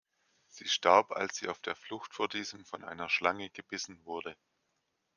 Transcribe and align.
Sie 0.47 0.67
starb, 0.67 1.11
als 1.11 1.37
sie 1.37 1.47
auf 1.47 1.59
der 1.59 1.75
Flucht 1.75 2.15
vor 2.15 2.27
diesem 2.27 2.65
von 2.65 2.83
einer 2.83 3.07
Schlange 3.07 3.51
gebissen 3.51 4.03
wurde. 4.03 4.35